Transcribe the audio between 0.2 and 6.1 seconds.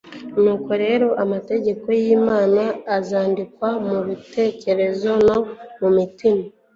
Nuko rero amategeko y’Imana azandikwa mu bitekerezo no mu